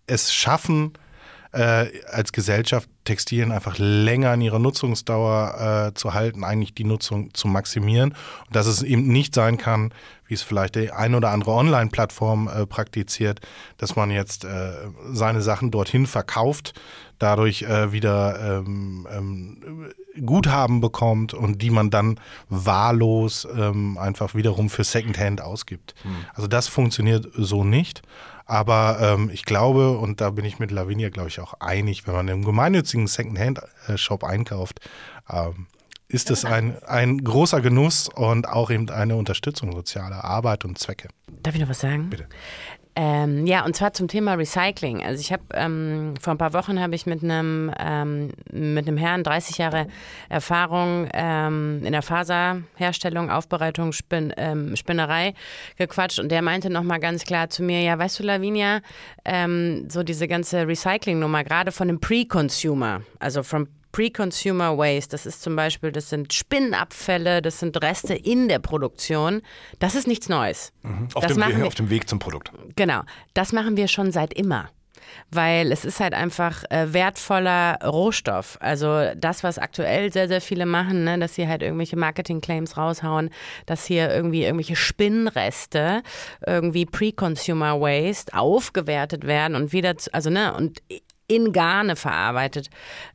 [0.07, 0.93] es schaffen,
[1.55, 7.33] äh, als Gesellschaft Textilien einfach länger in ihrer Nutzungsdauer äh, zu halten, eigentlich die Nutzung
[7.35, 8.15] zu maximieren.
[8.47, 9.93] Und dass es eben nicht sein kann,
[10.27, 13.41] wie es vielleicht die ein oder andere Online-Plattform äh, praktiziert,
[13.77, 14.73] dass man jetzt äh,
[15.13, 16.73] seine Sachen dorthin verkauft,
[17.19, 19.93] dadurch äh, wieder ähm, ähm,
[20.25, 25.95] Guthaben bekommt und die man dann wahllos ähm, einfach wiederum für Secondhand ausgibt.
[26.35, 28.03] Also das funktioniert so nicht.
[28.47, 32.15] Aber ähm, ich glaube, und da bin ich mit Lavinia, glaube ich, auch einig, wenn
[32.15, 34.81] man im gemeinnützigen Secondhand-Shop einkauft,
[35.31, 35.67] ähm,
[36.09, 41.09] ist es ein, ein großer Genuss und auch eben eine Unterstützung sozialer Arbeit und Zwecke.
[41.43, 42.11] Darf ich noch was sagen?
[42.11, 42.29] Bitte.
[42.97, 45.03] Ähm, ja, und zwar zum Thema Recycling.
[45.03, 48.97] Also ich habe ähm, vor ein paar Wochen habe ich mit einem ähm, mit einem
[48.97, 49.89] Herrn 30 Jahre
[50.29, 55.35] Erfahrung ähm, in der Faserherstellung, Aufbereitung, Spin, ähm, Spinnerei
[55.77, 58.81] gequatscht und der meinte noch mal ganz klar zu mir, ja, weißt du, Lavinia,
[59.25, 65.41] ähm, so diese ganze Recycling-Nummer, gerade von dem Pre-Consumer, also from Pre-Consumer Waste, das ist
[65.41, 69.41] zum Beispiel, das sind Spinnabfälle, das sind Reste in der Produktion.
[69.79, 70.73] Das ist nichts Neues.
[70.83, 71.09] Mhm.
[71.15, 72.51] Auf, Das dem, machen wir- auf dem Weg zum Produkt.
[72.75, 73.03] Genau,
[73.35, 74.69] das machen wir schon seit immer.
[75.31, 78.57] Weil es ist halt einfach äh, wertvoller Rohstoff.
[78.61, 83.31] Also das, was aktuell sehr, sehr viele machen, ne, dass sie halt irgendwelche Marketing-Claims raushauen,
[83.67, 86.03] dass hier irgendwie irgendwelche Spinnreste,
[86.45, 90.83] irgendwie Pre-Consumer Waste aufgewertet werden und wieder, zu, also ne, und
[91.27, 92.69] in Garne verarbeitet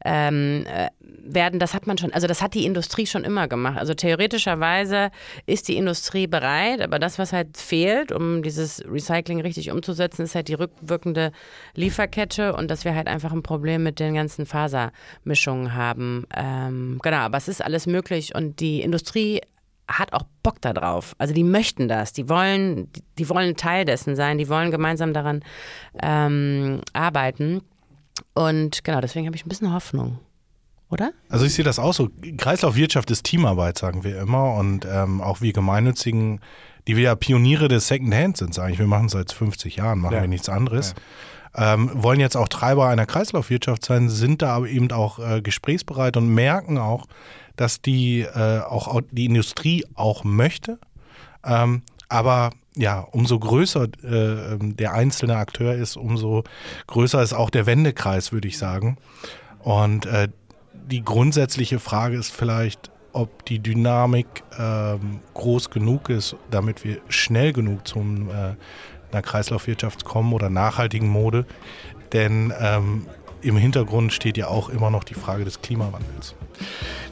[0.04, 3.78] ähm, äh, werden, das hat man schon, also das hat die Industrie schon immer gemacht.
[3.78, 5.12] Also theoretischerweise
[5.46, 10.36] ist die Industrie bereit, aber das, was halt fehlt, um dieses Recycling richtig umzusetzen, ist
[10.36, 11.32] halt die rückwirkende
[11.76, 16.26] Lieferkette und dass wir halt einfach ein Problem mit den ganzen Fasermischungen haben.
[16.36, 19.42] Ähm, genau, aber es ist alles möglich und die Industrie
[19.88, 21.16] hat auch Bock da drauf.
[21.18, 25.14] Also die möchten das, die wollen, die, die wollen Teil dessen sein, die wollen gemeinsam
[25.14, 25.44] daran
[26.02, 27.62] ähm, arbeiten.
[28.34, 30.20] Und genau, deswegen habe ich ein bisschen Hoffnung.
[30.90, 31.12] Oder?
[31.30, 32.10] Also ich sehe das auch so.
[32.38, 34.56] Kreislaufwirtschaft ist Teamarbeit, sagen wir immer.
[34.56, 36.40] Und ähm, auch wir Gemeinnützigen,
[36.88, 38.80] die wir ja Pioniere des Secondhand sind, sage ich.
[38.80, 40.22] Wir machen es seit 50 Jahren, machen Ja.
[40.22, 40.96] wir nichts anderes.
[41.56, 46.18] Ähm, wollen jetzt auch Treiber einer Kreislaufwirtschaft sein, sind da aber eben auch äh, gesprächsbereit
[46.18, 47.06] und merken auch,
[47.56, 50.80] dass die äh, auch au- die Industrie auch möchte.
[51.44, 56.46] Ähm, aber ja, umso größer äh, ähm, der einzelne Akteur ist, umso
[56.88, 58.98] größer ist auch der Wendekreis, würde ich sagen.
[59.60, 60.30] Und äh,
[60.90, 67.52] die grundsätzliche Frage ist vielleicht, ob die Dynamik ähm, groß genug ist, damit wir schnell
[67.52, 68.56] genug zum äh,
[69.12, 71.46] einer Kreislaufwirtschaft kommen oder nachhaltigen Mode.
[72.14, 73.08] Denn ähm,
[73.42, 76.36] im Hintergrund steht ja auch immer noch die Frage des Klimawandels.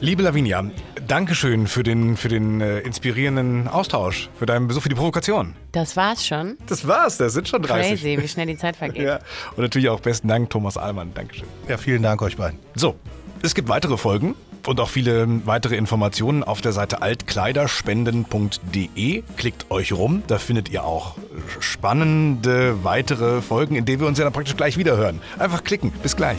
[0.00, 0.64] Liebe Lavinia,
[1.06, 5.56] Dankeschön für den, für den äh, inspirierenden Austausch, für deinen Besuch, für die Provokation.
[5.72, 6.56] Das war's schon.
[6.66, 8.00] Das war's, das sind schon 30.
[8.00, 8.98] Crazy, wie schnell die Zeit vergeht.
[9.08, 9.20] Ja.
[9.56, 11.12] Und natürlich auch besten Dank, Thomas Allmann.
[11.14, 11.46] Dankeschön.
[11.68, 12.58] Ja, vielen Dank euch beiden.
[12.74, 12.96] So,
[13.42, 14.34] es gibt weitere Folgen
[14.68, 19.22] und auch viele weitere Informationen auf der Seite altkleiderspenden.de.
[19.36, 21.14] Klickt euch rum, da findet ihr auch
[21.58, 25.22] spannende weitere Folgen, in denen wir uns ja dann praktisch gleich wieder hören.
[25.38, 25.90] Einfach klicken.
[26.02, 26.36] Bis gleich.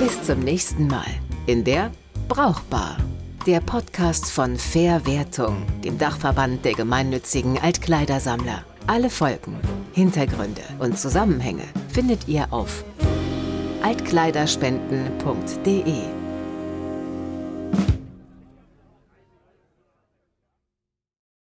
[0.00, 1.06] Bis zum nächsten Mal
[1.46, 1.92] in der
[2.28, 2.96] Brauchbar.
[3.46, 8.64] Der Podcast von Fairwertung, dem Dachverband der gemeinnützigen Altkleidersammler.
[8.86, 9.56] Alle Folgen,
[9.92, 12.84] Hintergründe und Zusammenhänge findet ihr auf
[13.82, 16.19] altkleiderspenden.de.